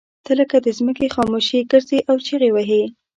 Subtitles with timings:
[0.25, 2.83] ته لکه د ځمکې خاموشي ګرځې او چغې وهې.